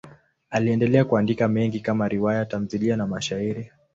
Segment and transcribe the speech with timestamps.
[0.49, 3.71] Aliendelea kuandika mengi kama riwaya, tamthiliya na mashairi.